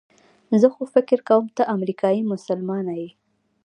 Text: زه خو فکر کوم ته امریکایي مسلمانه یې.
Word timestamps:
زه 0.61 0.67
خو 0.73 0.83
فکر 0.93 1.19
کوم 1.29 1.45
ته 1.55 1.63
امریکایي 1.75 2.21
مسلمانه 2.31 2.93
یې. 3.01 3.09